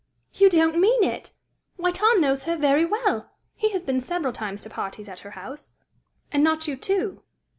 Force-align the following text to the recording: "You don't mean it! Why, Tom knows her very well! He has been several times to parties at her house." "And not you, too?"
"You 0.33 0.49
don't 0.49 0.79
mean 0.79 1.03
it! 1.03 1.29
Why, 1.75 1.91
Tom 1.91 2.21
knows 2.21 2.45
her 2.45 2.57
very 2.57 2.83
well! 2.85 3.29
He 3.53 3.69
has 3.69 3.83
been 3.83 4.01
several 4.01 4.33
times 4.33 4.63
to 4.63 4.69
parties 4.71 5.07
at 5.07 5.19
her 5.19 5.29
house." 5.37 5.73
"And 6.31 6.43
not 6.43 6.67
you, 6.67 6.75
too?" 6.75 7.21